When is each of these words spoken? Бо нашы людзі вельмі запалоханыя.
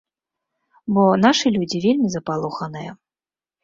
Бо 0.95 1.03
нашы 1.27 1.47
людзі 1.59 1.85
вельмі 1.87 2.07
запалоханыя. 2.17 2.91